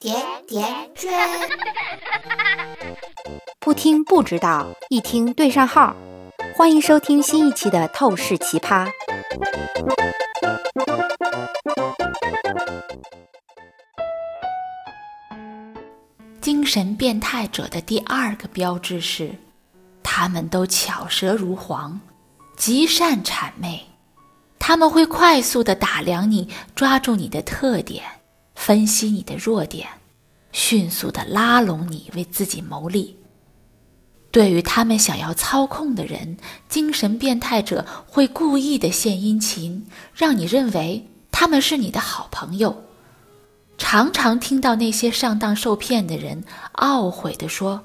[0.00, 0.14] 甜
[0.46, 1.10] 甜圈，
[3.58, 5.96] 不听不知道，一听对上号。
[6.56, 8.86] 欢迎收听新一期的《透视奇葩》。
[16.40, 19.34] 精神变态者的第二个标志是，
[20.04, 22.00] 他们都巧舌如簧，
[22.56, 23.84] 极善谄媚。
[24.60, 28.04] 他们会快速的打量你，抓住你的特点，
[28.68, 29.88] 分析你的弱点，
[30.52, 33.16] 迅速的拉拢你为自己谋利。
[34.30, 36.36] 对于他们想要操控的人，
[36.68, 42.84] 精神变态者会故意的献殷勤，让你认为他们是你的好朋友。
[43.78, 47.84] 常常听到那些上当受骗的人懊悔地说：“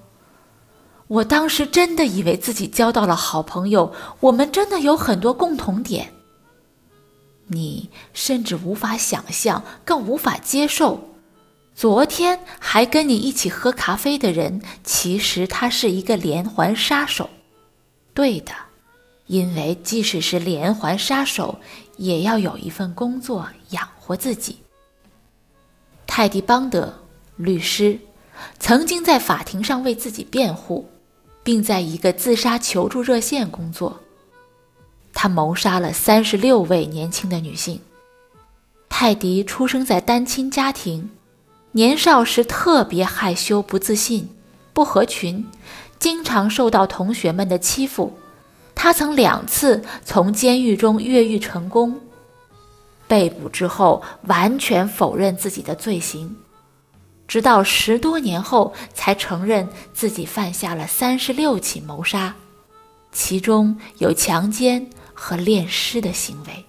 [1.07, 6.11] 我当时真的以为自己交到了好朋友，我们真的有很多共同点。”
[7.53, 11.09] 你甚至无法想象，更无法接受。
[11.75, 17.29] 昨天还跟你一起喝咖啡的人，其实他是一个连环杀手。
[18.13, 18.51] 对的，
[19.25, 21.59] 因为即使是连环杀手，
[21.97, 24.57] 也要有一份工作养活自己。
[26.05, 26.93] 泰迪·邦德，
[27.37, 27.99] 律师，
[28.59, 30.87] 曾经在法庭上为自己辩护，
[31.43, 34.02] 并在一个自杀求助热线工作。
[35.13, 37.79] 他谋杀了三十六位年轻的女性。
[38.89, 41.09] 泰迪出生在单亲家庭。
[41.75, 44.29] 年少时特别害羞、不自信、
[44.73, 45.43] 不合群，
[45.97, 48.15] 经常受到同学们的欺负。
[48.75, 51.99] 他曾两次从监狱中越狱成功，
[53.07, 56.35] 被捕之后完全否认自己的罪行，
[57.27, 62.35] 直到十多年后才承认自己犯下了三十六起谋杀，
[63.11, 66.65] 其中有强奸和恋尸的行为。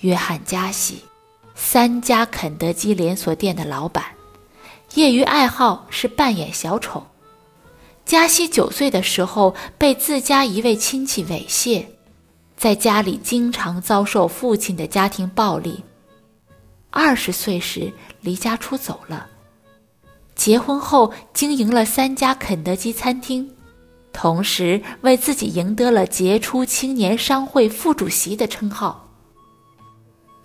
[0.00, 1.02] 约翰·加西。
[1.54, 4.04] 三家肯德基连锁店的老板，
[4.94, 7.06] 业余爱好是扮演小丑。
[8.04, 11.84] 加西九岁的时候被自家一位亲戚猥亵，
[12.56, 15.84] 在家里经常遭受父亲的家庭暴力。
[16.90, 17.92] 二十岁时
[18.22, 19.28] 离家出走了，
[20.34, 23.54] 结婚后经营了三家肯德基餐厅，
[24.12, 29.08] 同时为自己赢得了杰出青年商会副主席的称号。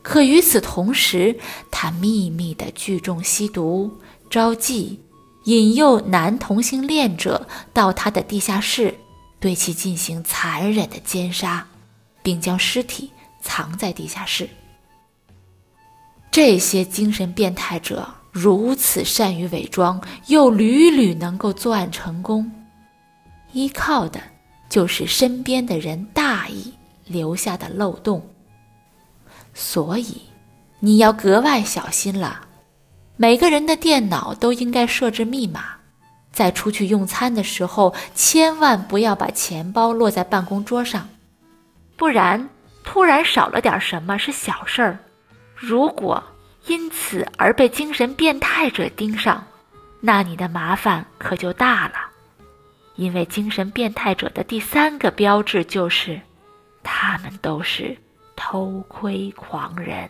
[0.02, 1.38] 可与此同时，
[1.70, 3.92] 他秘密的聚众吸毒，
[4.30, 4.98] 招妓，
[5.44, 8.96] 引诱男同性恋者到他的地下室，
[9.40, 11.68] 对其进行残忍的奸杀，
[12.24, 13.12] 并将尸体
[13.42, 14.50] 藏在地下室。
[16.32, 22.50] 这些精神变态者如此善于伪装，又屡屡能够作案成功，
[23.58, 24.22] 依靠的
[24.70, 26.72] 就是身边的人大意
[27.08, 28.22] 留下的漏洞。
[29.56, 30.22] 所以，
[30.80, 32.42] 你要格外小心了。
[33.16, 35.78] 每个人的电脑都应该设置密码，
[36.32, 41.10] 在出去用餐的时候，千万不要把钱包落在办公桌上，
[41.96, 42.48] 不然
[42.84, 45.00] 突然少了点什么是小事儿。
[45.56, 46.24] 如果
[46.68, 49.44] 因此而被精神变态者盯上，
[50.00, 52.07] 那你的麻烦可就大了。
[52.98, 56.20] 因为精神变态者的第三个标志就是，
[56.84, 57.98] 他们都是。
[58.40, 60.08] 偷窥狂人，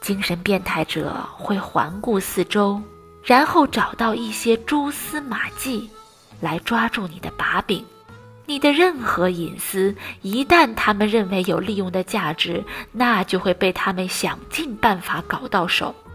[0.00, 2.80] 精神变态者会环顾四周，
[3.22, 5.90] 然后找到一些蛛丝马迹，
[6.40, 7.84] 来抓住你的把柄。
[8.46, 15.94] 你的任何隐私，一旦他们认为有利用的价值，那就会被他们想尽办法搞到手。《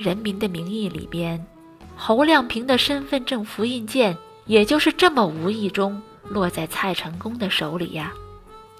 [0.00, 1.46] 人民的名义》里边，
[1.94, 4.16] 侯亮平的身份证复印件。
[4.46, 8.12] 也就是这么无意中落在蔡成功的手里呀。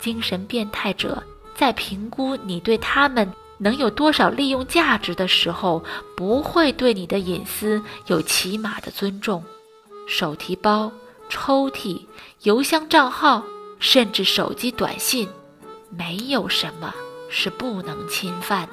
[0.01, 1.23] 精神变态者
[1.55, 5.85] 在评估你对他们能有多少利用价值的时候，
[6.17, 9.45] 不会对你的隐私有起码的尊重。
[10.09, 10.91] 手提包、
[11.29, 12.01] 抽屉、
[12.43, 13.45] 邮箱账号，
[13.79, 15.29] 甚至手机短信，
[15.91, 16.93] 没有什么
[17.29, 18.73] 是不能侵犯的。